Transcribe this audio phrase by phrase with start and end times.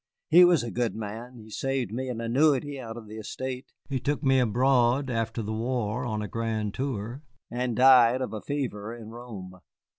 [0.31, 3.99] He was a good man; he saved me an annuity out of the estate, he
[3.99, 8.95] took me abroad after the war on a grand tour, and died of a fever
[8.97, 9.59] in Rome.